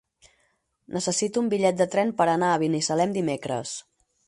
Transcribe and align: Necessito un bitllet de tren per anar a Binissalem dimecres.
Necessito 0.95 1.43
un 1.43 1.51
bitllet 1.51 1.77
de 1.83 1.87
tren 1.97 2.15
per 2.23 2.29
anar 2.33 2.51
a 2.55 2.65
Binissalem 2.65 3.17
dimecres. 3.21 3.79